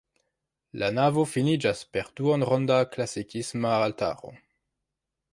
[0.83, 4.33] La navo finiĝas per duonronda klasikisma altaro.